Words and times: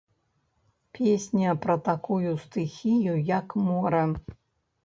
Песня 0.99 1.51
пра 1.67 1.75
такую 1.89 2.33
стыхію, 2.47 3.13
як 3.39 3.47
мора. 3.67 4.05